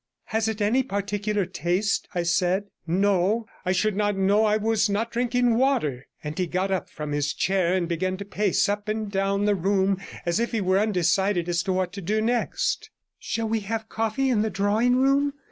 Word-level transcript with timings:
'Has 0.29 0.47
it 0.47 0.63
any 0.63 0.81
particular 0.81 1.45
taste?' 1.45 2.07
I 2.15 2.23
said. 2.23 2.69
'No; 2.87 3.45
I 3.67 3.71
should 3.71 3.95
not 3.95 4.17
know 4.17 4.45
I 4.45 4.57
was 4.57 4.89
not 4.89 5.11
drinking 5.11 5.57
water,' 5.59 6.07
and 6.23 6.35
he 6.39 6.47
got 6.47 6.71
up 6.71 6.89
from 6.89 7.11
his 7.11 7.35
chair 7.35 7.75
and 7.75 7.87
began 7.87 8.17
to 8.17 8.25
pace 8.25 8.67
up 8.67 8.87
and 8.89 9.11
down 9.11 9.45
the 9.45 9.53
room 9.53 10.01
as 10.25 10.39
if 10.39 10.53
he 10.53 10.59
were 10.59 10.79
undecided 10.79 11.47
as 11.47 11.61
to 11.61 11.73
what 11.73 11.93
he 11.93 11.99
should 11.99 12.05
do 12.07 12.19
next. 12.19 12.89
'Shall 13.19 13.47
we 13.47 13.59
have 13.59 13.89
coffee 13.89 14.31
in 14.31 14.41
the 14.41 14.49
drawing 14.49 14.95
room?' 14.95 15.33